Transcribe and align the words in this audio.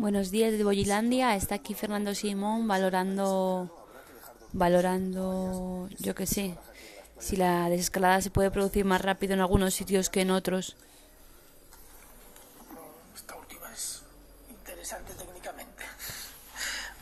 Buenos 0.00 0.30
días 0.30 0.52
de 0.52 0.64
Bollilandia. 0.64 1.36
Está 1.36 1.56
aquí 1.56 1.74
Fernando 1.74 2.14
Simón 2.14 2.66
valorando, 2.66 3.86
valorando, 4.52 5.90
yo 5.98 6.14
qué 6.14 6.26
sé, 6.26 6.56
si 7.18 7.36
la 7.36 7.68
desescalada 7.68 8.22
se 8.22 8.30
puede 8.30 8.50
producir 8.50 8.86
más 8.86 9.02
rápido 9.02 9.34
en 9.34 9.40
algunos 9.40 9.74
sitios 9.74 10.08
que 10.08 10.22
en 10.22 10.30
otros. 10.30 10.74
Esta 13.14 13.36
última 13.36 13.70
es 13.74 14.00
interesante 14.48 15.12
técnicamente. 15.12 15.84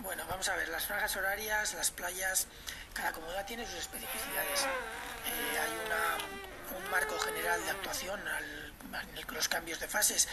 Bueno, 0.00 0.24
vamos 0.28 0.48
a 0.48 0.56
ver, 0.56 0.68
las 0.68 0.84
franjas 0.84 1.16
horarias, 1.16 1.74
las 1.74 1.92
playas, 1.92 2.48
cada 2.94 3.12
comunidad 3.12 3.46
tiene 3.46 3.64
sus 3.64 3.78
especificidades. 3.78 4.64
Eh, 4.64 5.58
hay 5.60 6.82
un 6.82 6.90
marco 6.90 7.16
general 7.20 7.62
de 7.62 7.70
actuación 7.70 8.18
al, 8.26 8.72
en 9.16 9.34
los 9.36 9.48
cambios 9.48 9.78
de 9.78 9.86
fases 9.86 10.26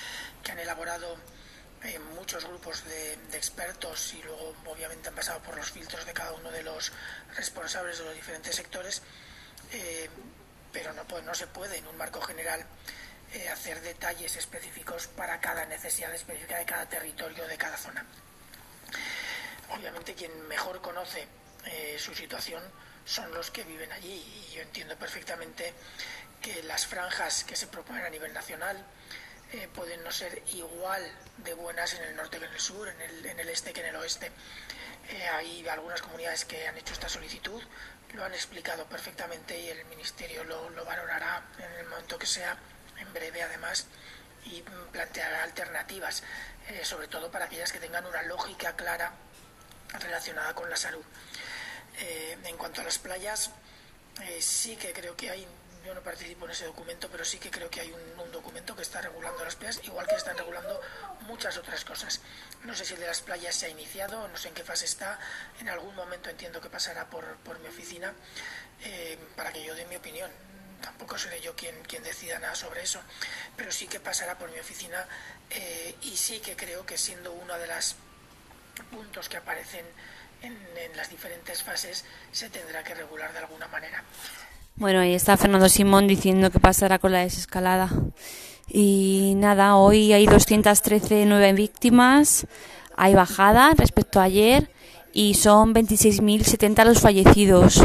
que 0.43 0.51
han 0.51 0.57
elaborado 0.57 1.15
muchos 2.15 2.45
grupos 2.45 2.83
de, 2.85 3.17
de, 3.31 3.37
expertos 3.37 4.13
y 4.13 4.21
luego 4.23 4.55
obviamente 4.65 5.09
han 5.09 5.15
pasado 5.15 5.39
por 5.41 5.55
los 5.55 5.71
filtros 5.71 6.05
de 6.05 6.13
cada 6.13 6.31
uno 6.33 6.51
de 6.51 6.63
los 6.63 6.91
responsables 7.35 7.99
de 7.99 8.05
los 8.05 8.15
diferentes 8.15 8.55
sectores, 8.55 9.01
eh, 9.71 10.09
pero 10.71 10.93
no, 10.93 11.05
pues, 11.07 11.23
no 11.23 11.33
se 11.33 11.47
puede 11.47 11.77
en 11.77 11.87
un 11.87 11.97
marco 11.97 12.21
general 12.21 12.65
eh, 13.33 13.49
hacer 13.49 13.81
detalles 13.81 14.35
específicos 14.35 15.07
para 15.07 15.39
cada 15.39 15.65
necesidad 15.65 16.13
específica 16.13 16.57
de 16.57 16.65
cada 16.65 16.87
territorio, 16.87 17.47
de 17.47 17.57
cada 17.57 17.77
zona. 17.77 18.05
Obviamente 19.69 20.13
quien 20.13 20.47
mejor 20.47 20.81
conoce 20.81 21.27
eh, 21.65 21.97
su 21.99 22.13
situación 22.13 22.63
son 23.05 23.31
los 23.33 23.51
que 23.51 23.63
viven 23.63 23.91
allí 23.91 24.13
y 24.13 24.55
yo 24.55 24.61
entiendo 24.61 24.95
perfectamente 24.97 25.73
que 26.41 26.63
las 26.63 26.85
franjas 26.85 27.43
que 27.43 27.55
se 27.55 27.67
proponen 27.67 28.05
a 28.05 28.09
nivel 28.09 28.33
nacional, 28.33 28.85
eh, 29.55 29.69
pueden 29.73 30.03
no 30.03 30.11
ser 30.11 30.43
igual 30.53 31.03
de 31.37 31.53
buenas 31.53 31.93
en 31.93 32.03
el 32.03 32.15
norte 32.15 32.39
que 32.39 32.45
en 32.45 32.53
el 32.53 32.59
sur, 32.59 32.87
en 32.87 33.01
el, 33.01 33.25
en 33.25 33.39
el 33.39 33.49
este 33.49 33.73
que 33.73 33.81
en 33.81 33.87
el 33.87 33.95
oeste. 33.95 34.31
Eh, 35.09 35.27
hay 35.29 35.67
algunas 35.67 36.01
comunidades 36.01 36.45
que 36.45 36.67
han 36.67 36.77
hecho 36.77 36.93
esta 36.93 37.09
solicitud, 37.09 37.61
lo 38.13 38.23
han 38.23 38.33
explicado 38.33 38.85
perfectamente 38.85 39.59
y 39.59 39.69
el 39.69 39.85
Ministerio 39.85 40.43
lo, 40.43 40.69
lo 40.69 40.85
valorará 40.85 41.43
en 41.57 41.71
el 41.79 41.85
momento 41.87 42.17
que 42.17 42.25
sea, 42.25 42.57
en 42.97 43.13
breve 43.13 43.43
además, 43.43 43.87
y 44.45 44.63
planteará 44.91 45.43
alternativas, 45.43 46.23
eh, 46.69 46.83
sobre 46.83 47.07
todo 47.07 47.31
para 47.31 47.45
aquellas 47.45 47.71
que 47.71 47.79
tengan 47.79 48.05
una 48.05 48.23
lógica 48.23 48.75
clara 48.75 49.11
relacionada 49.99 50.53
con 50.53 50.69
la 50.69 50.77
salud. 50.77 51.03
Eh, 51.97 52.37
en 52.43 52.57
cuanto 52.57 52.81
a 52.81 52.83
las 52.83 52.99
playas, 52.99 53.51
eh, 54.21 54.41
sí 54.41 54.75
que 54.75 54.93
creo 54.93 55.15
que 55.15 55.29
hay 55.29 55.47
yo 55.85 55.93
no 55.93 56.01
participo 56.01 56.45
en 56.45 56.51
ese 56.51 56.65
documento, 56.65 57.07
pero 57.11 57.23
sí 57.23 57.37
que 57.37 57.51
creo 57.51 57.69
que 57.69 57.81
hay 57.81 57.91
un, 57.91 58.31
documento 58.31 58.75
que 58.75 58.81
está 58.81 58.99
regulando 59.01 59.45
las 59.45 59.55
playas, 59.55 59.79
igual 59.83 60.05
que 60.07 60.15
están 60.15 60.37
regulando 60.37 60.81
muchas 61.21 61.55
otras 61.57 61.85
cosas. 61.85 62.19
No 62.63 62.75
sé 62.75 62.83
si 62.83 62.95
el 62.95 62.99
de 62.99 63.07
las 63.07 63.21
playas 63.21 63.55
se 63.55 63.67
ha 63.67 63.69
iniciado, 63.69 64.27
no 64.27 64.35
sé 64.37 64.49
en 64.49 64.53
qué 64.53 64.63
fase 64.63 64.85
está. 64.85 65.17
En 65.61 65.69
algún 65.69 65.95
momento 65.95 66.29
entiendo 66.29 66.59
que 66.59 66.69
pasará 66.69 67.09
por, 67.09 67.23
por 67.37 67.59
mi 67.59 67.67
oficina 67.67 68.13
eh, 68.83 69.17
para 69.37 69.53
que 69.53 69.63
yo 69.63 69.73
dé 69.73 69.85
mi 69.85 69.95
opinión. 69.95 70.29
Tampoco 70.81 71.17
seré 71.17 71.39
yo 71.39 71.55
quien, 71.55 71.81
quien 71.83 72.03
decida 72.03 72.39
nada 72.39 72.55
sobre 72.55 72.81
eso, 72.81 73.01
pero 73.55 73.71
sí 73.71 73.87
que 73.87 73.99
pasará 73.99 74.37
por 74.37 74.51
mi 74.51 74.59
oficina 74.59 75.07
eh, 75.49 75.95
y 76.01 76.17
sí 76.17 76.39
que 76.41 76.55
creo 76.55 76.85
que 76.85 76.97
siendo 76.97 77.31
uno 77.31 77.57
de 77.57 77.67
los 77.67 77.95
puntos 78.91 79.29
que 79.29 79.37
aparecen 79.37 79.85
en, 80.41 80.57
en 80.77 80.97
las 80.97 81.09
diferentes 81.09 81.63
fases 81.63 82.03
se 82.33 82.49
tendrá 82.49 82.83
que 82.83 82.93
regular 82.93 83.31
de 83.31 83.39
alguna 83.39 83.67
manera. 83.67 84.03
Bueno, 84.77 84.99
ahí 84.99 85.13
está 85.13 85.37
Fernando 85.37 85.69
Simón 85.69 86.05
diciendo 86.05 86.51
que 86.51 86.59
pasará 86.59 86.99
con 86.99 87.13
la 87.13 87.19
desescalada. 87.19 87.89
Y 88.67 89.31
nada, 89.37 89.77
hoy 89.77 90.11
hay 90.11 90.25
213 90.25 91.25
nueve 91.27 91.53
víctimas, 91.53 92.45
hay 92.97 93.13
bajada 93.13 93.73
respecto 93.77 94.19
a 94.19 94.23
ayer 94.23 94.69
y 95.13 95.35
son 95.35 95.73
26.070 95.73 96.83
los 96.83 96.99
fallecidos. 96.99 97.81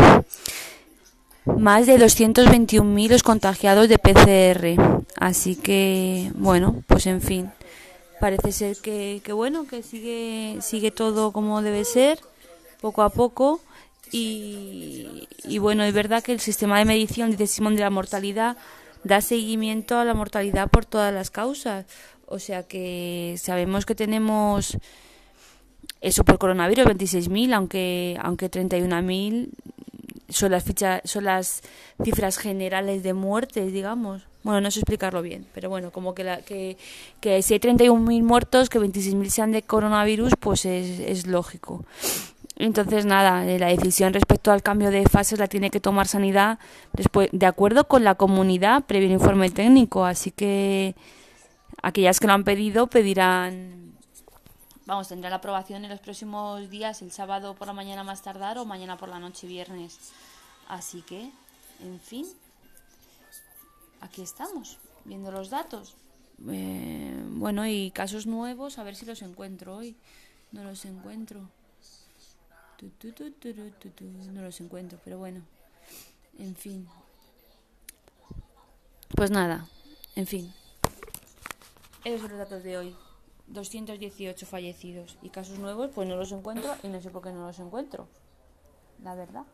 Más 1.45 1.87
de 1.87 1.97
221.000 1.97 3.09
los 3.09 3.23
contagiados 3.23 3.89
de 3.89 3.99
PCR. 3.99 5.05
Así 5.17 5.55
que, 5.55 6.33
bueno, 6.35 6.83
pues 6.89 7.07
en 7.07 7.21
fin. 7.21 7.53
Parece 8.19 8.51
ser 8.51 8.77
que, 8.79 9.21
que 9.23 9.33
bueno, 9.33 9.65
que 9.69 9.85
sigue, 9.85 10.59
sigue 10.61 10.91
todo 10.91 11.31
como 11.31 11.63
debe 11.63 11.85
ser, 11.85 12.19
poco 12.81 13.03
a 13.03 13.11
poco 13.11 13.61
y, 14.11 15.29
y, 15.45 15.59
bueno, 15.59 15.85
es 15.85 15.95
verdad 15.95 16.23
que 16.23 16.33
el 16.33 16.41
sistema 16.41 16.79
de 16.79 16.85
medición, 16.85 17.31
dice 17.31 17.47
Simón, 17.47 17.77
de 17.77 17.83
la 17.83 17.91
mortalidad 17.91 18.57
da 19.05 19.21
seguimiento 19.21 19.99
a 19.99 20.05
la 20.05 20.15
mortalidad 20.15 20.69
por 20.69 20.85
todas 20.85 21.13
las 21.13 21.31
causas. 21.31 21.87
O 22.27 22.39
sea 22.39 22.63
que 22.63 23.35
sabemos 23.39 23.87
que 23.87 23.95
tenemos 23.95 24.79
eso 26.01 26.25
por 26.25 26.39
coronavirus, 26.39 26.87
26.000, 26.87 27.55
aunque, 27.55 28.17
aunque 28.23 28.51
31.000 28.51 29.51
son 30.29 30.53
las, 30.53 30.65
fichas, 30.65 31.03
son 31.05 31.25
las 31.25 31.63
cifras 32.03 32.39
generales 32.39 33.03
de 33.03 33.15
muertes, 33.15 33.73
digamos. 33.73 34.27
Bueno, 34.43 34.63
no 34.63 34.71
sé 34.71 34.81
explicarlo 34.81 35.21
bien, 35.21 35.47
pero 35.53 35.69
bueno, 35.69 35.91
como 35.91 36.15
que, 36.15 36.25
la, 36.25 36.41
que, 36.41 36.79
que 37.21 37.43
si 37.43 37.55
hay 37.55 37.61
31.000 37.61 38.23
muertos, 38.23 38.71
que 38.71 38.81
26.000 38.81 39.29
sean 39.29 39.53
de 39.53 39.63
coronavirus, 39.63 40.33
pues 40.41 40.65
es, 40.65 41.01
es 41.01 41.27
lógico. 41.27 41.85
Entonces, 42.61 43.07
nada, 43.07 43.43
la 43.43 43.69
decisión 43.69 44.13
respecto 44.13 44.53
al 44.53 44.63
cambio 44.63 44.91
de 44.91 45.09
fases 45.09 45.39
la 45.39 45.49
tiene 45.49 45.71
que 45.71 45.81
tomar 45.81 46.07
Sanidad 46.07 46.59
después, 46.93 47.31
de 47.33 47.47
acuerdo 47.47 47.89
con 47.89 48.05
la 48.05 48.17
comunidad 48.17 48.85
previo 48.85 49.09
informe 49.11 49.49
técnico. 49.49 50.05
Así 50.05 50.31
que 50.31 50.95
aquellas 51.81 52.21
que 52.21 52.27
lo 52.27 52.35
han 52.35 52.45
pedido 52.45 52.87
pedirán, 52.87 53.95
vamos, 54.85 55.09
tendrá 55.09 55.31
la 55.31 55.37
aprobación 55.37 55.85
en 55.85 55.91
los 55.91 56.01
próximos 56.01 56.69
días, 56.69 57.01
el 57.01 57.13
sábado 57.13 57.55
por 57.55 57.67
la 57.67 57.73
mañana 57.73 58.05
más 58.05 58.21
tardar 58.21 58.59
o 58.59 58.67
mañana 58.67 58.99
por 58.99 59.09
la 59.09 59.19
noche 59.19 59.47
viernes. 59.47 59.99
Así 60.69 61.01
que, 61.01 61.31
en 61.83 61.99
fin, 61.99 62.27
aquí 64.03 64.21
estamos, 64.21 64.77
viendo 65.07 65.31
los 65.31 65.49
datos. 65.49 65.95
Eh, 66.47 67.25
bueno, 67.31 67.67
y 67.67 67.91
casos 67.91 68.27
nuevos, 68.27 68.79
a 68.79 68.83
ver 68.83 68.97
si 68.97 69.07
los 69.07 69.23
encuentro 69.23 69.77
hoy. 69.77 69.97
No 70.53 70.63
los 70.63 70.85
encuentro. 70.85 71.49
No 74.33 74.43
los 74.43 74.61
encuentro, 74.61 74.99
pero 75.05 75.19
bueno. 75.19 75.43
En 76.39 76.57
fin. 76.57 76.89
Pues 79.15 79.31
nada, 79.31 79.67
en 80.17 80.27
fin. 80.27 80.53
Esos 82.05 82.23
son 82.23 82.31
los 82.31 82.39
datos 82.39 82.63
de 82.63 82.79
hoy. 82.79 82.97
218 83.49 84.47
fallecidos 84.47 85.19
y 85.23 85.31
casos 85.31 85.59
nuevos, 85.59 85.91
pues 85.95 86.09
no 86.09 86.17
los 86.17 86.33
encuentro 86.33 86.75
y 86.83 86.89
no 86.89 87.03
sé 87.03 87.11
por 87.11 87.23
qué 87.23 87.31
no 87.33 87.47
los 87.47 87.59
encuentro. 87.59 88.09
La 89.03 89.15
verdad. 89.15 89.45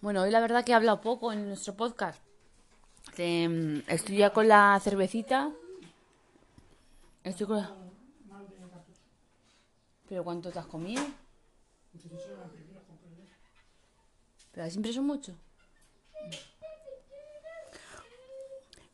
Bueno, 0.00 0.22
hoy 0.22 0.30
la 0.32 0.40
verdad 0.40 0.64
que 0.64 0.72
he 0.72 0.74
hablado 0.74 1.00
poco 1.00 1.32
en 1.32 1.46
nuestro 1.46 1.76
podcast. 1.76 2.20
Eh, 3.18 3.82
estoy 3.88 4.16
ya 4.16 4.30
con 4.30 4.48
la 4.48 4.80
cervecita. 4.82 5.50
Estoy 7.24 7.46
con 7.46 7.56
la... 7.58 7.70
¿Pero 10.08 10.24
cuánto 10.24 10.50
te 10.50 10.58
has 10.58 10.66
comido? 10.66 11.02
¿Pero 14.52 14.66
has 14.66 14.76
impreso 14.76 15.02
mucho? 15.02 15.34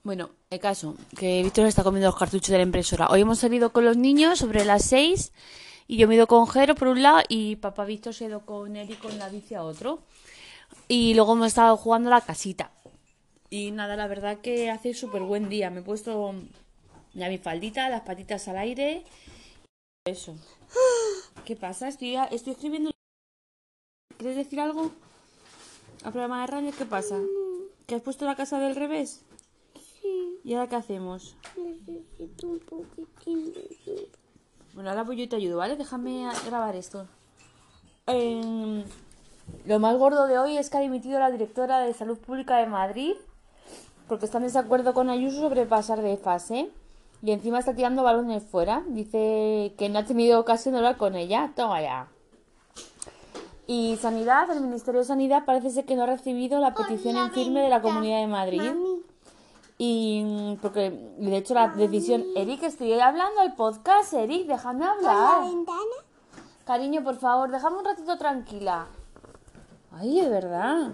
Bueno, 0.05 0.31
el 0.49 0.61
caso, 0.61 0.97
que 1.19 1.43
Víctor 1.43 1.67
está 1.67 1.83
comiendo 1.83 2.09
los 2.09 2.17
cartuchos 2.17 2.49
de 2.49 2.59
la 2.59 2.63
impresora. 2.63 3.09
Hoy 3.09 3.23
hemos 3.23 3.41
salido 3.41 3.73
con 3.73 3.85
los 3.85 3.97
niños 3.97 4.39
sobre 4.39 4.65
las 4.65 4.85
6 4.85 5.33
y 5.89 5.97
yo 5.97 6.07
me 6.07 6.15
he 6.15 6.17
ido 6.17 6.27
con 6.27 6.47
Jero 6.47 6.75
por 6.75 6.89
un 6.89 7.03
lado 7.03 7.21
y 7.29 7.57
papá 7.57 7.85
Víctor 7.85 8.15
se 8.15 8.25
ha 8.25 8.29
ido 8.29 8.47
con 8.47 8.77
él 8.77 8.91
y 8.91 8.95
con 8.95 9.19
la 9.19 9.29
bici 9.29 9.55
a 9.55 9.65
otro. 9.65 9.99
Y 10.87 11.15
luego 11.15 11.33
hemos 11.33 11.49
estado 11.49 11.77
jugando 11.77 12.11
a 12.11 12.15
la 12.15 12.21
casita. 12.21 12.71
Y 13.51 13.71
nada, 13.71 13.97
la 13.97 14.07
verdad 14.07 14.39
que 14.39 14.71
hace 14.71 14.93
súper 14.95 15.23
buen 15.23 15.49
día. 15.49 15.71
Me 15.71 15.81
he 15.81 15.83
puesto 15.83 16.35
ya 17.15 17.29
mi 17.29 17.39
faldita, 17.39 17.89
las 17.89 18.03
patitas 18.03 18.47
al 18.49 18.59
aire. 18.59 19.05
Eso. 20.05 20.37
¿Qué 21.45 21.57
pasa? 21.57 21.89
Estoy, 21.89 22.17
estoy 22.31 22.53
escribiendo. 22.53 22.91
¿Quieres 24.19 24.37
decir 24.37 24.61
algo? 24.61 24.91
¿Al 26.05 26.13
programa 26.13 26.43
de 26.43 26.47
radio 26.47 26.73
qué 26.77 26.85
pasa? 26.85 27.19
¿Que 27.87 27.95
has 27.95 28.03
puesto 28.03 28.27
la 28.27 28.37
casa 28.37 28.59
del 28.61 28.77
revés? 28.77 29.23
Sí. 29.75 30.41
¿Y 30.45 30.55
ahora 30.55 30.69
qué 30.69 30.77
hacemos? 30.77 31.37
Necesito 31.57 32.49
un 32.49 32.59
poquitín 32.61 33.53
de 33.53 33.61
ayuda. 33.61 34.09
Bueno, 34.75 34.91
ahora 34.91 35.05
pues 35.05 35.19
yo 35.19 35.29
te 35.29 35.37
ayudo, 35.37 35.57
¿vale? 35.57 35.77
Déjame 35.77 36.29
grabar 36.47 36.77
esto. 36.77 37.09
Eh, 38.07 38.85
lo 39.67 39.79
más 39.79 39.97
gordo 39.97 40.27
de 40.27 40.39
hoy 40.39 40.59
es 40.59 40.71
que 40.71 40.77
ha 40.77 40.81
dimitido 40.81 41.19
la 41.19 41.31
directora 41.31 41.81
de 41.81 41.95
Salud 41.95 42.19
Pública 42.19 42.59
de 42.59 42.67
Madrid 42.67 43.15
porque 44.09 44.25
está 44.27 44.39
en 44.39 44.45
desacuerdo 44.45 44.95
con 44.95 45.11
Ayuso 45.11 45.41
sobre 45.41 45.67
pasar 45.67 46.03
de 46.03 46.17
fase. 46.17 46.71
Y 47.23 47.33
encima 47.33 47.59
está 47.59 47.75
tirando 47.75 48.03
balones 48.03 48.45
fuera. 48.45 48.83
Dice 48.87 49.75
que 49.77 49.89
no 49.89 49.99
ha 49.99 50.05
tenido 50.05 50.39
ocasión 50.41 50.73
de 50.73 50.79
hablar 50.79 50.97
con 50.97 51.17
ella. 51.17 51.53
Toma 51.57 51.83
ya. 51.83 52.09
Y 53.67 53.97
Sanidad, 54.01 54.51
el 54.51 54.63
Ministerio 54.63 55.01
de 55.01 55.07
Sanidad 55.07 55.45
parece 55.45 55.71
ser 55.71 55.85
que 55.85 55.95
no 55.95 56.05
ha 56.05 56.07
recibido 56.07 56.59
la 56.59 56.75
petición 56.75 57.17
en 57.17 57.31
firme 57.33 57.61
de 57.61 57.69
la 57.69 57.83
Comunidad 57.83 58.21
de 58.21 58.27
Madrid. 58.27 58.63
Mami, 58.63 59.03
Y 59.77 60.57
porque, 60.63 60.91
de 61.19 61.37
hecho, 61.37 61.55
la 61.55 61.69
decisión... 61.69 62.25
Eric, 62.35 62.63
estoy 62.63 62.99
hablando 62.99 63.41
al 63.41 63.55
podcast, 63.57 64.15
Eric, 64.15 64.47
déjame 64.47 64.87
¿por 64.87 65.03
la 65.03 65.11
hablar. 65.35 65.51
ventana? 65.51 65.79
Cariño, 66.65 67.05
por 67.05 67.17
favor, 67.17 67.51
déjame 67.51 67.79
un 67.79 67.85
ratito 67.85 68.17
tranquila. 68.17 68.87
Ay, 69.93 70.21
de 70.21 70.29
verdad. 70.29 70.93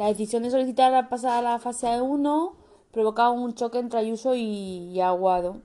La 0.00 0.06
decisión 0.06 0.42
de 0.42 0.50
solicitar 0.50 0.90
la 0.90 1.10
pasar 1.10 1.32
a 1.32 1.42
la 1.42 1.58
fase 1.58 2.00
1 2.00 2.54
provocaba 2.90 3.32
un 3.32 3.52
choque 3.54 3.78
entre 3.78 3.98
Ayuso 3.98 4.34
y, 4.34 4.88
y 4.94 5.00
Aguado. 5.02 5.58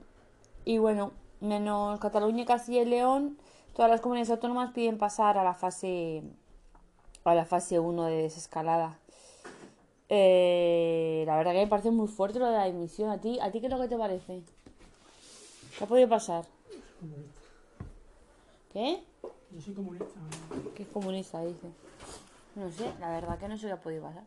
Y 0.66 0.76
bueno, 0.76 1.12
menos 1.40 1.98
Cataluña, 2.00 2.44
Castilla 2.44 2.82
y 2.82 2.84
León, 2.84 3.38
todas 3.74 3.90
las 3.90 4.02
comunidades 4.02 4.28
autónomas 4.28 4.74
piden 4.74 4.98
pasar 4.98 5.38
a 5.38 5.42
la 5.42 5.54
fase 5.54 6.22
a 7.24 7.34
la 7.34 7.46
fase 7.46 7.80
1 7.80 8.04
de 8.04 8.16
desescalada. 8.24 8.98
Eh, 10.10 11.24
la 11.26 11.38
verdad 11.38 11.52
que 11.52 11.60
me 11.60 11.66
parece 11.66 11.90
muy 11.90 12.06
fuerte 12.06 12.38
lo 12.38 12.44
de 12.44 12.58
la 12.58 12.66
dimisión. 12.66 13.08
¿A 13.08 13.18
ti, 13.18 13.38
¿A 13.40 13.50
ti 13.50 13.60
qué 13.60 13.68
es 13.68 13.72
lo 13.72 13.80
que 13.80 13.88
te 13.88 13.96
parece? 13.96 14.42
¿Qué 15.78 15.84
ha 15.84 15.86
podido 15.86 16.10
pasar? 16.10 16.44
¿Qué? 18.70 19.02
Yo 19.50 19.60
soy 19.62 19.72
comunista. 19.72 20.20
Que 20.74 20.82
es 20.82 20.88
comunista, 20.90 21.40
dice. 21.40 21.85
No 22.56 22.70
sé, 22.70 22.90
la 23.00 23.10
verdad 23.10 23.38
que 23.38 23.48
no 23.48 23.58
sé 23.58 23.66
qué 23.66 23.72
ha 23.72 23.80
podido 23.80 24.02
pasar. 24.02 24.24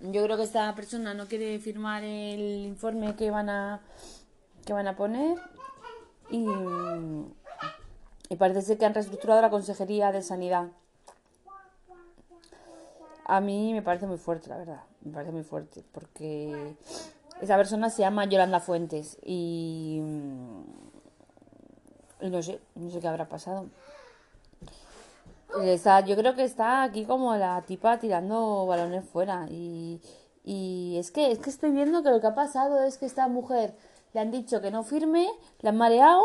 Yo 0.00 0.24
creo 0.24 0.36
que 0.36 0.42
esta 0.42 0.74
persona 0.74 1.14
no 1.14 1.28
quiere 1.28 1.56
firmar 1.60 2.02
el 2.02 2.66
informe 2.66 3.14
que 3.14 3.30
van 3.30 3.48
a 3.48 3.80
que 4.66 4.72
van 4.72 4.88
a 4.88 4.96
poner 4.96 5.38
y, 6.30 6.44
parece 8.36 8.62
ser 8.62 8.78
que 8.78 8.86
han 8.86 8.94
reestructurado 8.94 9.40
la 9.40 9.50
Consejería 9.50 10.10
de 10.10 10.22
Sanidad. 10.22 10.66
A 13.24 13.40
mí 13.40 13.72
me 13.72 13.82
parece 13.82 14.06
muy 14.06 14.18
fuerte, 14.18 14.48
la 14.48 14.58
verdad. 14.58 14.82
Me 15.02 15.12
parece 15.12 15.30
muy 15.30 15.44
fuerte 15.44 15.84
porque 15.92 16.74
esa 17.40 17.56
persona 17.56 17.88
se 17.88 18.02
llama 18.02 18.24
Yolanda 18.24 18.58
Fuentes 18.58 19.16
y 19.24 20.00
no 22.20 22.42
sé, 22.42 22.60
no 22.74 22.90
sé 22.90 22.98
qué 22.98 23.06
habrá 23.06 23.28
pasado. 23.28 23.68
Está, 25.60 26.00
yo 26.00 26.16
creo 26.16 26.34
que 26.34 26.44
está 26.44 26.82
aquí 26.82 27.04
como 27.04 27.36
la 27.36 27.62
tipa 27.62 27.98
tirando 27.98 28.66
balones 28.66 29.04
fuera. 29.04 29.46
Y, 29.50 30.00
y 30.44 30.96
es 30.98 31.10
que 31.10 31.30
es 31.30 31.38
que 31.38 31.50
estoy 31.50 31.70
viendo 31.70 32.02
que 32.02 32.10
lo 32.10 32.20
que 32.20 32.26
ha 32.26 32.34
pasado 32.34 32.82
es 32.82 32.98
que 32.98 33.06
esta 33.06 33.28
mujer 33.28 33.74
le 34.12 34.20
han 34.20 34.30
dicho 34.30 34.60
que 34.60 34.70
no 34.70 34.82
firme, 34.82 35.26
la 35.60 35.70
han 35.70 35.76
mareado 35.76 36.22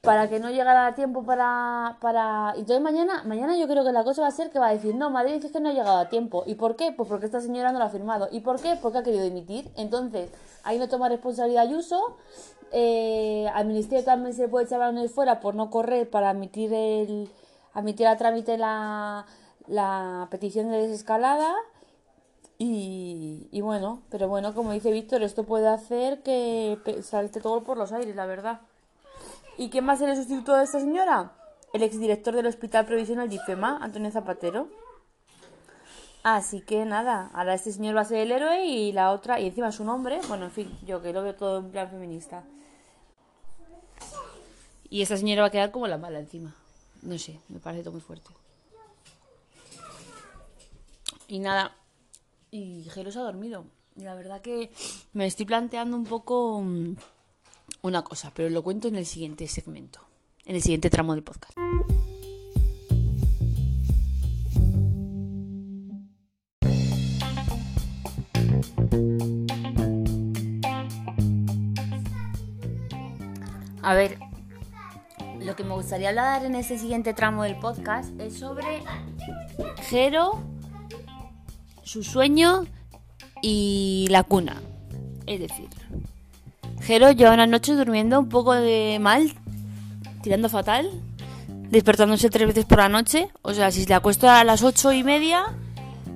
para 0.00 0.28
que 0.30 0.40
no 0.40 0.50
llegara 0.50 0.86
a 0.86 0.94
tiempo 0.94 1.24
para, 1.24 1.98
para... 2.00 2.54
Y 2.56 2.60
entonces 2.60 2.82
mañana, 2.82 3.22
mañana 3.24 3.56
yo 3.56 3.68
creo 3.68 3.84
que 3.84 3.92
la 3.92 4.02
cosa 4.02 4.22
va 4.22 4.28
a 4.28 4.32
ser 4.32 4.50
que 4.50 4.58
va 4.58 4.68
a 4.68 4.72
decir, 4.72 4.94
no, 4.94 5.10
Madrid 5.10 5.34
dice 5.34 5.52
que 5.52 5.60
no 5.60 5.68
ha 5.68 5.72
llegado 5.72 5.98
a 5.98 6.08
tiempo. 6.08 6.42
¿Y 6.46 6.54
por 6.54 6.76
qué? 6.76 6.92
Pues 6.92 7.08
porque 7.08 7.26
esta 7.26 7.40
señora 7.40 7.70
no 7.70 7.78
lo 7.78 7.84
ha 7.84 7.90
firmado. 7.90 8.28
¿Y 8.32 8.40
por 8.40 8.60
qué? 8.60 8.78
Porque 8.80 8.98
ha 8.98 9.02
querido 9.02 9.24
dimitir. 9.24 9.70
Entonces, 9.76 10.30
ahí 10.64 10.78
no 10.78 10.88
toma 10.88 11.08
responsabilidad 11.10 11.64
Ayuso. 11.64 12.16
Eh, 12.72 13.46
al 13.52 13.66
ministerio 13.66 14.04
también 14.04 14.34
se 14.34 14.42
le 14.42 14.48
puede 14.48 14.64
echar 14.64 14.78
balones 14.78 15.12
fuera 15.12 15.40
por 15.40 15.54
no 15.54 15.70
correr 15.70 16.08
para 16.08 16.30
admitir 16.30 16.72
el 16.72 17.28
admitir 17.72 18.06
a 18.06 18.16
trámite 18.16 18.58
la, 18.58 19.26
la 19.66 20.28
petición 20.30 20.70
de 20.70 20.78
desescalada 20.78 21.54
y, 22.58 23.48
y 23.50 23.60
bueno, 23.60 24.02
pero 24.10 24.28
bueno, 24.28 24.54
como 24.54 24.72
dice 24.72 24.92
Víctor, 24.92 25.22
esto 25.22 25.44
puede 25.44 25.68
hacer 25.68 26.22
que 26.22 26.78
salte 27.02 27.40
todo 27.40 27.62
por 27.62 27.76
los 27.76 27.92
aires, 27.92 28.14
la 28.16 28.26
verdad. 28.26 28.60
¿Y 29.56 29.70
quién 29.70 29.88
va 29.88 29.92
a 29.92 29.96
ser 29.96 30.08
el 30.08 30.16
sustituto 30.16 30.56
de 30.56 30.64
esta 30.64 30.80
señora? 30.80 31.32
El 31.72 31.82
exdirector 31.82 32.34
del 32.34 32.46
Hospital 32.46 32.86
Provisional 32.86 33.28
de 33.28 33.36
IFEMA, 33.36 33.78
Antonio 33.80 34.10
Zapatero. 34.10 34.68
Así 36.22 36.60
que 36.60 36.84
nada, 36.84 37.30
ahora 37.32 37.54
este 37.54 37.72
señor 37.72 37.96
va 37.96 38.02
a 38.02 38.04
ser 38.04 38.18
el 38.18 38.32
héroe 38.32 38.66
y 38.66 38.92
la 38.92 39.10
otra, 39.12 39.40
y 39.40 39.46
encima 39.46 39.72
su 39.72 39.84
nombre, 39.84 40.20
bueno, 40.28 40.44
en 40.46 40.50
fin, 40.50 40.78
yo 40.84 41.00
que 41.00 41.14
lo 41.14 41.22
veo 41.22 41.34
todo 41.34 41.60
en 41.60 41.70
plan 41.70 41.88
feminista. 41.88 42.44
Y 44.90 45.00
esta 45.00 45.16
señora 45.16 45.42
va 45.42 45.48
a 45.48 45.50
quedar 45.50 45.70
como 45.70 45.86
la 45.86 45.96
mala 45.96 46.18
encima. 46.18 46.54
No 47.02 47.18
sé, 47.18 47.40
me 47.48 47.60
parece 47.60 47.82
todo 47.82 47.92
muy 47.92 48.00
fuerte. 48.00 48.30
Y 51.28 51.38
nada, 51.38 51.76
y 52.50 52.84
Gelo 52.90 53.12
se 53.12 53.18
ha 53.18 53.22
dormido. 53.22 53.64
Y 53.96 54.02
la 54.02 54.14
verdad 54.14 54.40
que 54.40 54.70
me 55.12 55.26
estoy 55.26 55.46
planteando 55.46 55.96
un 55.96 56.04
poco 56.04 56.60
mm, 56.60 56.96
una 57.82 58.02
cosa, 58.02 58.32
pero 58.34 58.50
lo 58.50 58.62
cuento 58.62 58.88
en 58.88 58.96
el 58.96 59.06
siguiente 59.06 59.46
segmento, 59.46 60.00
en 60.44 60.56
el 60.56 60.62
siguiente 60.62 60.90
tramo 60.90 61.14
del 61.14 61.22
podcast. 61.22 61.56
A 73.82 73.94
ver, 73.94 74.18
que 75.60 75.66
me 75.66 75.74
gustaría 75.74 76.08
hablar 76.08 76.46
en 76.46 76.54
este 76.54 76.78
siguiente 76.78 77.12
tramo 77.12 77.42
del 77.42 77.54
podcast 77.56 78.18
es 78.18 78.38
sobre 78.38 78.82
Jero, 79.90 80.42
su 81.82 82.02
sueño 82.02 82.64
y 83.42 84.06
la 84.08 84.22
cuna. 84.22 84.56
Es 85.26 85.38
decir, 85.38 85.68
Jero 86.80 87.10
lleva 87.12 87.34
una 87.34 87.46
noche 87.46 87.74
durmiendo 87.74 88.20
un 88.20 88.30
poco 88.30 88.54
de 88.54 88.96
mal, 89.02 89.34
tirando 90.22 90.48
fatal, 90.48 90.90
despertándose 91.68 92.30
tres 92.30 92.48
veces 92.48 92.64
por 92.64 92.78
la 92.78 92.88
noche. 92.88 93.28
O 93.42 93.52
sea, 93.52 93.70
si 93.70 93.82
se 93.82 93.88
le 93.90 93.96
acuesto 93.96 94.30
a 94.30 94.42
las 94.44 94.62
ocho 94.62 94.92
y 94.92 95.04
media, 95.04 95.44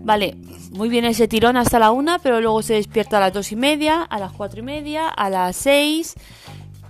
vale, 0.04 0.38
muy 0.70 0.88
bien 0.88 1.04
ese 1.04 1.28
tirón 1.28 1.58
hasta 1.58 1.78
la 1.78 1.90
una, 1.90 2.18
pero 2.18 2.40
luego 2.40 2.62
se 2.62 2.74
despierta 2.74 3.18
a 3.18 3.20
las 3.20 3.34
dos 3.34 3.52
y 3.52 3.56
media, 3.56 4.04
a 4.04 4.18
las 4.18 4.32
cuatro 4.32 4.60
y 4.60 4.62
media, 4.62 5.06
a 5.06 5.28
las 5.28 5.54
seis. 5.54 6.14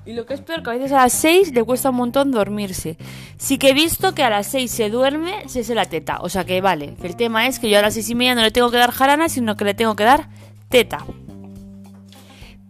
Y 0.06 0.12
lo 0.12 0.27
que 0.27 0.35
es 0.35 0.41
peor, 0.41 0.62
que 0.62 0.71
a 0.71 0.75
veces 0.75 0.93
a 0.93 0.97
las 0.97 1.12
6 1.15 1.53
le 1.55 1.65
cuesta 1.65 1.91
un 1.91 1.97
montón 1.97 2.31
dormirse. 2.31 2.99
Sí 3.39 3.56
que 3.56 3.71
he 3.71 3.75
visto 3.75 4.15
que 4.15 4.23
a 4.23 4.29
las 4.29 4.47
6 4.49 4.71
se 4.71 4.91
duerme, 4.91 5.49
se 5.49 5.65
se 5.65 5.75
la 5.75 5.87
teta. 5.87 6.19
O 6.21 6.29
sea 6.29 6.45
que 6.45 6.61
vale, 6.61 6.95
que 7.01 7.06
el 7.06 7.17
tema 7.17 7.47
es 7.47 7.59
que 7.59 7.71
yo 7.71 7.79
a 7.79 7.83
las 7.83 7.95
6 7.95 8.11
y 8.11 8.15
media 8.15 8.35
no 8.35 8.43
le 8.43 8.51
tengo 8.51 8.71
que 8.71 8.77
dar 8.77 8.91
jarana, 8.91 9.31
sino 9.31 9.56
que 9.56 9.65
le 9.65 9.73
tengo 9.73 9.97
que 9.97 10.05
dar 10.05 10.29
teta. 10.69 10.99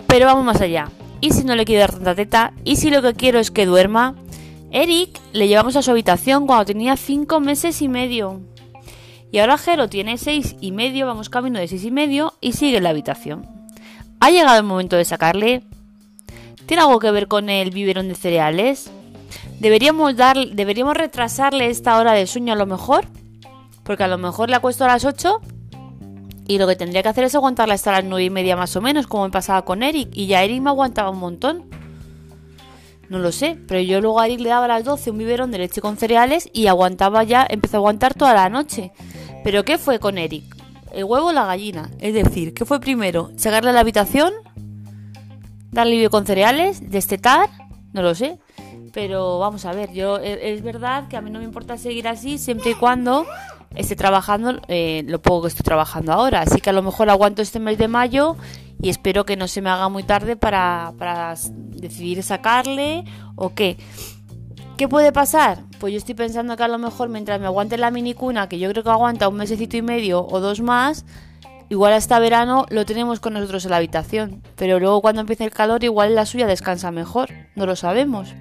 Pero 0.07 0.27
vamos 0.27 0.45
más 0.45 0.61
allá. 0.61 0.91
¿Y 1.21 1.33
si 1.33 1.43
no 1.43 1.57
le 1.57 1.65
quiero 1.65 1.81
dar 1.81 1.93
tanta 1.93 2.15
teta? 2.15 2.53
¿Y 2.65 2.77
si 2.77 2.91
lo 2.91 3.03
que 3.03 3.15
quiero 3.15 3.41
es 3.41 3.51
que 3.51 3.67
duerma? 3.67 4.15
Eric 4.71 5.19
le 5.33 5.49
llevamos 5.49 5.75
a 5.75 5.83
su 5.83 5.91
habitación 5.91 6.47
cuando 6.47 6.67
tenía 6.67 6.97
5 6.97 7.41
meses 7.41 7.83
y 7.83 7.89
medio. 7.89 8.41
Y 9.33 9.39
ahora 9.39 9.59
Jero 9.59 9.89
tiene 9.89 10.19
6 10.19 10.57
y 10.61 10.71
medio, 10.71 11.07
vamos 11.07 11.31
camino 11.31 11.59
de 11.59 11.67
6 11.67 11.85
y 11.85 11.91
medio 11.91 12.35
y 12.41 12.53
sigue 12.53 12.77
en 12.77 12.85
la 12.85 12.91
habitación. 12.91 13.49
¿Ha 14.21 14.31
llegado 14.31 14.57
el 14.57 14.65
momento 14.65 14.95
de 14.95 15.05
sacarle? 15.05 15.65
¿Tiene 16.67 16.83
algo 16.83 16.99
que 16.99 17.11
ver 17.11 17.29
con 17.29 17.49
el 17.49 17.71
biberón 17.71 18.09
de 18.09 18.15
cereales? 18.15 18.91
¿Deberíamos, 19.61 20.17
dar, 20.17 20.37
¿Deberíamos 20.37 20.97
retrasarle 20.97 21.69
esta 21.69 21.99
hora 21.99 22.13
de 22.13 22.27
sueño 22.27 22.53
a 22.53 22.57
lo 22.57 22.67
mejor? 22.67 23.07
Porque 23.83 24.05
a 24.05 24.09
lo 24.09 24.19
mejor 24.19 24.51
le 24.51 24.57
acuesto 24.57 24.85
a 24.85 24.89
las 24.89 25.05
8 25.05 25.41
y 26.47 26.59
lo 26.59 26.67
que 26.67 26.77
tendría 26.77 27.03
que 27.03 27.09
hacer 27.09 27.25
es 27.25 27.35
aguantarla 27.35 27.75
hasta 27.75 27.93
las 27.93 28.05
9 28.05 28.25
y 28.25 28.31
media 28.31 28.57
más 28.57 28.77
o 28.77 28.81
menos, 28.81 29.07
como 29.07 29.25
me 29.25 29.31
pasaba 29.31 29.65
con 29.65 29.83
Eric. 29.83 30.11
Y 30.13 30.27
ya 30.27 30.43
Eric 30.43 30.61
me 30.61 30.71
aguantaba 30.71 31.11
un 31.11 31.19
montón. 31.19 31.65
No 33.09 33.19
lo 33.19 33.33
sé, 33.33 33.59
pero 33.69 33.81
yo 33.81 34.01
luego 34.01 34.21
a 34.21 34.27
Eric 34.27 34.41
le 34.41 34.49
daba 34.49 34.65
a 34.65 34.69
las 34.69 34.85
12 34.85 35.11
un 35.11 35.19
biberón 35.19 35.51
de 35.51 35.59
leche 35.59 35.81
con 35.81 35.97
cereales 35.97 36.49
y 36.53 36.67
aguantaba 36.67 37.23
ya, 37.23 37.47
empezó 37.49 37.77
a 37.77 37.79
aguantar 37.79 38.15
toda 38.15 38.35
la 38.35 38.49
noche. 38.49 38.93
¿Pero 39.43 39.65
qué 39.65 39.79
fue 39.79 39.99
con 39.99 40.19
Eric? 40.19 40.45
¿El 40.93 41.05
huevo 41.05 41.29
o 41.29 41.33
la 41.33 41.45
gallina? 41.45 41.91
Es 41.99 42.15
decir, 42.15 42.55
¿qué 42.55 42.65
fue 42.65 42.81
primero? 42.81 43.31
¿Sacarle 43.37 43.71
a 43.71 43.73
la 43.73 43.81
habitación? 43.81 44.33
Darle 45.75 45.93
alivio 45.93 46.11
con 46.11 46.25
cereales, 46.25 46.91
destetar, 46.91 47.49
no 47.93 48.03
lo 48.03 48.15
sé. 48.15 48.39
Pero 48.93 49.39
vamos 49.41 49.65
a 49.65 49.73
ver, 49.73 49.93
yo 49.93 50.19
e- 50.19 50.55
es 50.55 50.63
verdad 50.63 51.09
que 51.09 51.17
a 51.17 51.21
mí 51.21 51.31
no 51.31 51.41
me 51.41 51.45
importa 51.45 51.77
seguir 51.77 52.07
así 52.07 52.39
siempre 52.39 52.71
y 52.71 52.75
cuando 52.75 53.27
esté 53.75 53.97
trabajando 53.97 54.61
eh, 54.69 55.03
lo 55.07 55.21
poco 55.21 55.43
que 55.43 55.49
estoy 55.49 55.65
trabajando 55.65 56.13
ahora. 56.13 56.43
Así 56.43 56.61
que 56.61 56.71
a 56.71 56.73
lo 56.73 56.83
mejor 56.83 57.11
aguanto 57.11 57.43
este 57.43 57.59
mes 57.59 57.77
de 57.77 57.89
mayo 57.89 58.37
y 58.81 58.89
espero 58.89 59.25
que 59.25 59.37
no 59.37 59.49
se 59.49 59.63
me 59.63 59.71
haga 59.71 59.89
muy 59.89 60.05
tarde 60.05 60.37
para, 60.37 60.93
para 60.97 61.35
decidir 61.57 62.23
sacarle 62.23 63.05
o 63.35 63.55
qué. 63.55 63.77
¿Qué 64.77 64.89
puede 64.89 65.13
pasar? 65.13 65.59
Pues 65.79 65.93
yo 65.93 65.99
estoy 65.99 66.15
pensando 66.15 66.57
que 66.57 66.63
a 66.63 66.69
lo 66.69 66.79
mejor 66.79 67.09
mientras 67.09 67.41
me 67.41 67.47
aguante 67.47 67.79
la 67.79 67.91
minicuna, 67.91 68.49
que 68.49 68.59
yo 68.59 68.69
creo 68.71 68.83
que 68.83 68.91
aguanta 68.91 69.29
un 69.29 69.37
mesecito 69.37 69.77
y 69.77 69.83
medio 69.83 70.27
o 70.27 70.41
dos 70.41 70.61
más, 70.61 71.05
igual 71.75 71.93
hasta 71.93 72.21
verano 72.21 72.67
lo 72.71 72.87
tenemos 72.87 73.19
con 73.19 73.33
nosotros 73.33 73.65
en 73.65 73.73
la 73.73 73.79
habitación. 73.79 74.43
Pero 74.55 74.79
luego 74.79 75.01
cuando 75.01 75.21
empiece 75.21 75.45
el 75.45 75.51
calor, 75.51 75.83
igual 75.83 76.15
la 76.15 76.25
suya 76.25 76.47
descansa 76.47 76.93
mejor. 76.93 77.31
No 77.57 77.67
lo 77.67 77.75
sabemos. 77.75 78.33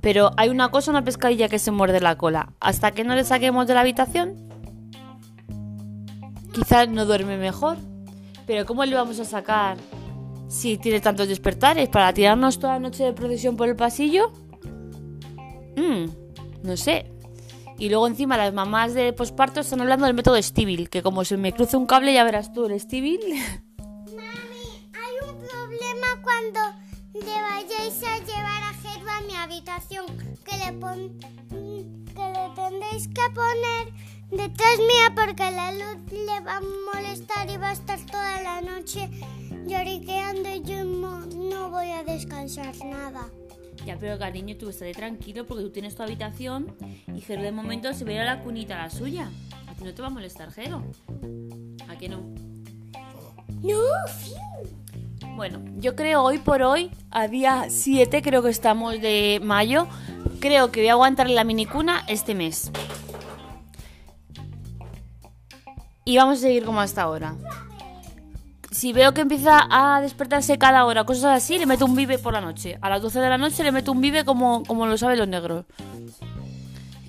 Pero 0.00 0.30
hay 0.38 0.48
una 0.48 0.70
cosa, 0.70 0.90
una 0.90 1.04
pescadilla 1.04 1.50
que 1.50 1.58
se 1.58 1.70
muerde 1.70 2.00
la 2.00 2.16
cola. 2.16 2.54
Hasta 2.58 2.90
que 2.90 3.04
no 3.04 3.14
le 3.14 3.24
saquemos 3.24 3.66
de 3.66 3.74
la 3.74 3.82
habitación, 3.82 4.48
quizás 6.52 6.88
no 6.88 7.04
duerme 7.04 7.36
mejor. 7.36 7.76
Pero 8.46 8.64
¿cómo 8.64 8.84
le 8.86 8.96
vamos 8.96 9.20
a 9.20 9.24
sacar 9.26 9.76
si 10.48 10.78
tiene 10.78 11.00
tantos 11.00 11.28
despertares? 11.28 11.90
¿Para 11.90 12.14
tirarnos 12.14 12.58
toda 12.58 12.72
la 12.74 12.80
noche 12.80 13.04
de 13.04 13.12
procesión 13.12 13.56
por 13.56 13.68
el 13.68 13.76
pasillo? 13.76 14.32
Mm, 15.76 16.06
no 16.62 16.76
sé. 16.78 17.11
Y 17.82 17.88
luego 17.88 18.06
encima 18.06 18.36
las 18.36 18.54
mamás 18.54 18.94
de 18.94 19.12
posparto 19.12 19.58
están 19.58 19.80
hablando 19.80 20.06
del 20.06 20.14
método 20.14 20.40
Stivil, 20.40 20.88
que 20.88 21.02
como 21.02 21.24
se 21.24 21.36
me 21.36 21.52
cruce 21.52 21.76
un 21.76 21.86
cable 21.86 22.14
ya 22.14 22.22
verás 22.22 22.52
tú 22.52 22.64
el 22.66 22.78
Stivil. 22.78 23.18
Mami, 24.06 24.88
hay 24.94 25.28
un 25.28 25.36
problema 25.36 26.06
cuando 26.22 26.60
le 27.14 27.42
vayáis 27.42 28.00
a 28.04 28.18
llevar 28.20 28.62
a 28.62 28.74
Gerbo 28.82 29.10
a 29.10 29.20
mi 29.22 29.34
habitación, 29.34 30.06
que 30.44 30.56
le, 30.58 30.72
pon- 30.74 31.18
que 31.48 32.22
le 32.22 32.54
tendréis 32.54 33.08
que 33.08 33.22
poner 33.34 33.92
detrás 34.30 34.78
mía 34.78 35.12
porque 35.16 35.50
la 35.50 35.72
luz 35.72 36.12
le 36.12 36.40
va 36.40 36.58
a 36.58 36.62
molestar 36.94 37.50
y 37.50 37.56
va 37.56 37.70
a 37.70 37.72
estar 37.72 37.98
toda 38.06 38.42
la 38.42 38.60
noche 38.60 39.10
lloriqueando 39.66 40.54
y 40.54 40.62
yo 40.62 40.84
no 40.84 41.68
voy 41.70 41.90
a 41.90 42.04
descansar 42.04 42.76
nada. 42.84 43.28
Ya, 43.84 43.96
pero 43.98 44.18
cariño, 44.18 44.56
tú 44.56 44.68
estaré 44.68 44.92
tranquilo 44.92 45.46
porque 45.46 45.64
tú 45.64 45.70
tienes 45.70 45.96
tu 45.96 46.02
habitación 46.02 46.76
y 47.14 47.20
Jero 47.20 47.42
de 47.42 47.52
momento 47.52 47.92
se 47.92 48.04
va 48.04 48.12
a 48.20 48.24
la 48.24 48.42
cunita 48.42 48.78
la 48.78 48.90
suya. 48.90 49.28
A 49.66 49.74
ti 49.74 49.84
no 49.84 49.92
te 49.92 50.02
va 50.02 50.08
a 50.08 50.10
molestar, 50.10 50.52
Jero. 50.52 50.84
¿A 51.88 51.96
qué 51.96 52.08
no? 52.08 52.20
No, 53.62 53.80
sí. 54.18 54.34
Bueno, 55.34 55.60
yo 55.78 55.96
creo 55.96 56.22
hoy 56.22 56.38
por 56.38 56.62
hoy, 56.62 56.90
a 57.10 57.26
día 57.26 57.66
7 57.68 58.22
creo 58.22 58.42
que 58.42 58.50
estamos 58.50 59.00
de 59.00 59.40
mayo, 59.42 59.88
creo 60.40 60.70
que 60.70 60.80
voy 60.80 60.88
a 60.88 60.92
aguantar 60.92 61.30
la 61.30 61.42
minicuna 61.42 62.04
este 62.06 62.34
mes. 62.34 62.70
Y 66.04 66.16
vamos 66.16 66.38
a 66.38 66.42
seguir 66.42 66.64
como 66.64 66.80
hasta 66.80 67.02
ahora. 67.02 67.36
Si 68.72 68.94
veo 68.94 69.12
que 69.12 69.20
empieza 69.20 69.66
a 69.70 70.00
despertarse 70.00 70.56
cada 70.56 70.86
hora, 70.86 71.04
cosas 71.04 71.36
así, 71.36 71.58
le 71.58 71.66
meto 71.66 71.84
un 71.84 71.94
vive 71.94 72.16
por 72.18 72.32
la 72.32 72.40
noche. 72.40 72.78
A 72.80 72.88
las 72.88 73.02
12 73.02 73.20
de 73.20 73.28
la 73.28 73.36
noche 73.36 73.62
le 73.62 73.70
meto 73.70 73.92
un 73.92 74.00
vive 74.00 74.24
como, 74.24 74.62
como 74.62 74.86
lo 74.86 74.96
saben 74.96 75.18
los 75.18 75.28
negros. 75.28 75.66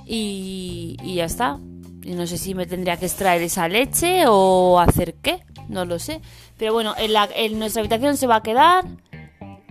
Y, 0.05 0.97
y 1.01 1.15
ya 1.15 1.25
está. 1.25 1.57
Y 2.03 2.11
no 2.15 2.27
sé 2.27 2.37
si 2.37 2.53
me 2.53 2.65
tendría 2.65 2.97
que 2.97 3.05
extraer 3.05 3.41
esa 3.41 3.69
leche 3.69 4.25
o 4.27 4.77
hacer 4.77 5.15
qué, 5.21 5.39
no 5.69 5.85
lo 5.85 5.99
sé. 5.99 6.19
Pero 6.57 6.73
bueno, 6.73 6.95
en, 6.97 7.13
la, 7.13 7.29
en 7.33 7.57
nuestra 7.57 7.79
habitación 7.79 8.17
se 8.17 8.27
va 8.27 8.37
a 8.37 8.43
quedar. 8.43 8.83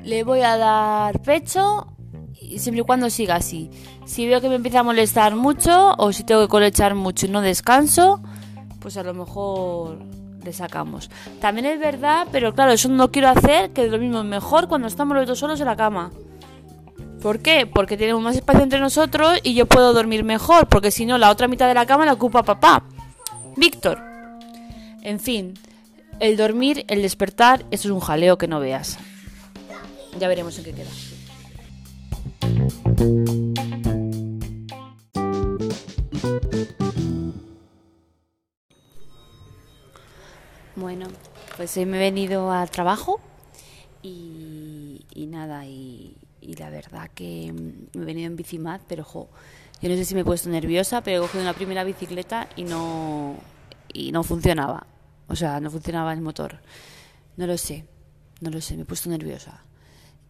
Le 0.02 0.24
voy 0.24 0.40
a 0.40 0.56
dar 0.56 1.20
pecho 1.20 1.88
y 2.40 2.58
siempre 2.58 2.80
y 2.80 2.84
cuando 2.86 3.10
siga 3.10 3.34
así. 3.34 3.70
Si 4.06 4.26
veo 4.26 4.40
que 4.40 4.48
me 4.48 4.54
empieza 4.54 4.80
a 4.80 4.82
molestar 4.82 5.36
mucho 5.36 5.94
o 5.98 6.10
si 6.12 6.24
tengo 6.24 6.40
que 6.40 6.48
colechar 6.48 6.94
mucho 6.94 7.26
y 7.26 7.28
no 7.28 7.42
descanso, 7.42 8.22
pues 8.80 8.96
a 8.96 9.02
lo 9.02 9.12
mejor 9.12 10.21
le 10.44 10.52
sacamos. 10.52 11.10
También 11.40 11.66
es 11.66 11.78
verdad, 11.78 12.26
pero 12.32 12.54
claro, 12.54 12.72
eso 12.72 12.88
no 12.88 13.10
quiero 13.10 13.28
hacer 13.28 13.70
que 13.70 13.88
dormimos 13.88 14.24
mejor 14.24 14.68
cuando 14.68 14.88
estamos 14.88 15.16
los 15.16 15.26
dos 15.26 15.38
solos 15.38 15.60
en 15.60 15.66
la 15.66 15.76
cama. 15.76 16.10
¿Por 17.22 17.38
qué? 17.38 17.66
Porque 17.66 17.96
tenemos 17.96 18.20
más 18.20 18.34
espacio 18.34 18.62
entre 18.62 18.80
nosotros 18.80 19.38
y 19.44 19.54
yo 19.54 19.66
puedo 19.66 19.92
dormir 19.92 20.24
mejor, 20.24 20.68
porque 20.68 20.90
si 20.90 21.06
no, 21.06 21.18
la 21.18 21.30
otra 21.30 21.46
mitad 21.46 21.68
de 21.68 21.74
la 21.74 21.86
cama 21.86 22.04
la 22.04 22.14
ocupa 22.14 22.42
papá. 22.42 22.82
Víctor. 23.56 24.02
En 25.02 25.20
fin, 25.20 25.54
el 26.18 26.36
dormir, 26.36 26.84
el 26.88 27.02
despertar, 27.02 27.64
eso 27.70 27.88
es 27.88 27.92
un 27.92 28.00
jaleo 28.00 28.38
que 28.38 28.48
no 28.48 28.60
veas. 28.60 28.98
Ya 30.18 30.28
veremos 30.28 30.58
en 30.58 30.64
qué 30.64 30.72
queda. 30.72 30.90
Pues 41.62 41.76
me 41.76 41.96
he 41.96 42.00
venido 42.00 42.50
al 42.50 42.68
trabajo 42.72 43.20
y, 44.02 45.04
nada, 45.28 45.64
y, 45.64 46.16
y 46.40 46.56
la 46.56 46.70
verdad 46.70 47.08
que 47.14 47.52
mm, 47.52 47.96
me 47.96 48.02
he 48.02 48.04
venido 48.04 48.26
en 48.26 48.34
bicimad, 48.34 48.80
pero 48.88 49.04
jo, 49.04 49.28
yo 49.80 49.88
no 49.88 49.94
sé 49.94 50.04
si 50.04 50.16
me 50.16 50.22
he 50.22 50.24
puesto 50.24 50.50
nerviosa, 50.50 51.04
pero 51.04 51.18
he 51.18 51.20
cogido 51.20 51.44
una 51.44 51.52
primera 51.52 51.84
bicicleta 51.84 52.48
y 52.56 52.64
no, 52.64 53.36
y 53.92 54.10
no 54.10 54.24
funcionaba. 54.24 54.88
O 55.28 55.36
sea, 55.36 55.60
no 55.60 55.70
funcionaba 55.70 56.12
el 56.12 56.20
motor. 56.20 56.58
No 57.36 57.46
lo 57.46 57.56
sé, 57.56 57.86
no 58.40 58.50
lo 58.50 58.60
sé, 58.60 58.74
me 58.74 58.82
he 58.82 58.84
puesto 58.84 59.08
nerviosa. 59.08 59.62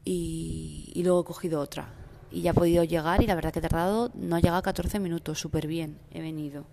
Y, 0.04 0.92
y 0.94 1.02
luego 1.02 1.22
he 1.22 1.24
cogido 1.24 1.60
otra. 1.60 1.94
Y 2.30 2.42
ya 2.42 2.50
he 2.50 2.54
podido 2.54 2.84
llegar 2.84 3.22
y 3.22 3.26
la 3.26 3.36
verdad 3.36 3.54
que 3.54 3.60
he 3.60 3.62
tardado, 3.62 4.10
no 4.16 4.36
ha 4.36 4.40
llegado 4.40 4.58
a 4.58 4.62
14 4.62 5.00
minutos, 5.00 5.40
súper 5.40 5.66
bien, 5.66 5.98
he 6.10 6.20
venido. 6.20 6.66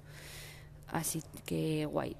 Así 0.90 1.24
que 1.46 1.86
guay. 1.86 2.18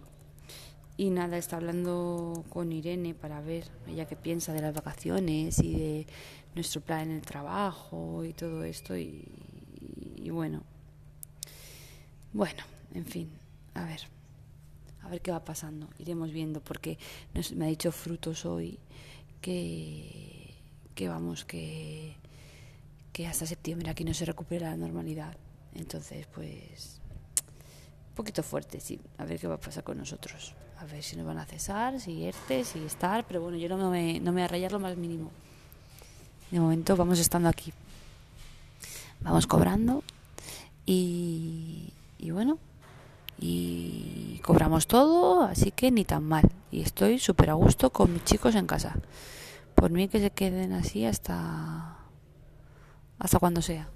Y 1.00 1.12
nada, 1.12 1.38
está 1.38 1.56
hablando 1.56 2.44
con 2.50 2.74
Irene 2.74 3.14
para 3.16 3.40
ver 3.40 3.64
ella 3.88 4.06
qué 4.06 4.18
piensa 4.18 4.52
de 4.52 4.60
las 4.60 4.74
vacaciones 4.74 5.58
y 5.60 5.74
de 5.78 6.08
nuestro 6.56 6.82
plan 6.82 7.10
en 7.10 7.16
el 7.16 7.22
trabajo 7.22 8.26
y 8.26 8.34
todo 8.34 8.66
esto. 8.66 8.98
Y, 8.98 9.24
bueno, 10.30 10.62
bueno, 12.34 12.62
en 12.94 13.06
fin, 13.06 13.30
a 13.76 13.86
ver, 13.86 14.02
a 15.02 15.08
ver 15.08 15.22
qué 15.22 15.32
va 15.32 15.46
pasando. 15.46 15.88
Iremos 16.00 16.34
viendo 16.34 16.60
porque 16.60 16.98
me 17.56 17.64
ha 17.64 17.70
dicho 17.70 17.94
Frutos 17.94 18.46
hoy 18.46 18.78
que, 19.40 20.54
que 20.96 21.08
vamos, 21.08 21.46
que, 21.46 22.18
que 23.14 23.26
hasta 23.26 23.46
septiembre 23.46 23.90
aquí 23.90 24.04
no 24.04 24.14
se 24.14 24.26
recupera 24.26 24.72
la 24.72 24.76
normalidad. 24.76 25.38
Entonces, 25.74 26.28
pues, 26.28 26.99
poquito 28.20 28.44
fuerte, 28.44 28.82
sí. 28.82 29.00
A 29.18 29.24
ver 29.24 29.40
qué 29.40 29.48
va 29.48 29.56
a 29.56 29.60
pasar 29.60 29.86
con 29.86 29.98
nosotros. 29.98 30.54
A 30.80 30.86
ver 30.86 31.02
si 31.02 31.16
nos 31.16 31.26
van 31.26 31.38
a 31.38 31.46
cesar, 31.46 32.02
si 32.02 32.26
ERTE, 32.26 32.66
si 32.66 32.80
estar. 32.80 33.24
Pero 33.26 33.42
bueno, 33.42 33.58
yo 33.58 33.70
no 33.70 33.90
me, 33.90 34.20
no 34.20 34.34
me 34.34 34.42
voy 34.42 34.44
a 34.44 34.48
rayar 34.50 34.74
lo 34.74 34.80
más 34.80 34.98
mínimo. 34.98 35.32
De 36.52 36.60
momento 36.60 36.98
vamos 36.98 37.18
estando 37.20 37.48
aquí. 37.48 37.72
Vamos 39.22 39.48
cobrando. 39.48 40.04
Y, 40.86 41.94
y 42.18 42.32
bueno, 42.32 42.58
y 43.40 44.40
cobramos 44.44 44.86
todo, 44.88 45.44
así 45.44 45.72
que 45.72 45.90
ni 45.90 46.04
tan 46.04 46.24
mal. 46.24 46.50
Y 46.72 46.82
estoy 46.82 47.20
súper 47.20 47.52
a 47.52 47.54
gusto 47.54 47.90
con 47.90 48.12
mis 48.12 48.26
chicos 48.26 48.54
en 48.56 48.68
casa. 48.68 48.96
Por 49.76 49.92
mí 49.92 50.10
que 50.10 50.20
se 50.20 50.32
queden 50.32 50.74
así 50.74 51.06
hasta 51.06 52.00
hasta 53.18 53.40
cuando 53.40 53.62
sea. 53.62 53.88